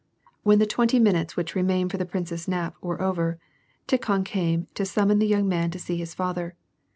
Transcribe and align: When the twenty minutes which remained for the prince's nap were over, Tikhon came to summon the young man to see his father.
When 0.41 0.57
the 0.57 0.65
twenty 0.65 0.97
minutes 0.97 1.37
which 1.37 1.53
remained 1.53 1.91
for 1.91 1.97
the 1.97 2.07
prince's 2.07 2.47
nap 2.47 2.73
were 2.81 3.03
over, 3.03 3.37
Tikhon 3.87 4.23
came 4.25 4.65
to 4.73 4.83
summon 4.83 5.19
the 5.19 5.27
young 5.27 5.47
man 5.47 5.69
to 5.69 5.77
see 5.77 5.97
his 5.97 6.15
father. 6.15 6.55